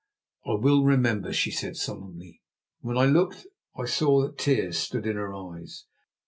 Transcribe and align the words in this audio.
"I 0.47 0.53
will 0.55 0.83
remember," 0.83 1.31
she 1.31 1.51
said 1.51 1.75
solemnly, 1.77 2.41
and 2.81 2.87
when 2.87 2.97
I 2.97 3.05
looked 3.05 3.45
I 3.77 3.85
saw 3.85 4.23
that 4.23 4.39
tears 4.39 4.79
stood 4.79 5.05
in 5.05 5.15
her 5.15 5.31
eyes. 5.35 5.85